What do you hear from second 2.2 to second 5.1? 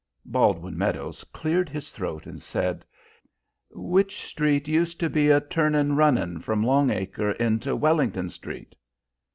and said: "Wych Street used